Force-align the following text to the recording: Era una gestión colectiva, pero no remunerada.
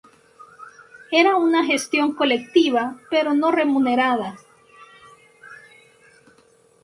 Era 1.11 1.35
una 1.35 1.63
gestión 1.63 2.15
colectiva, 2.15 2.99
pero 3.11 3.35
no 3.35 3.51
remunerada. 3.51 4.39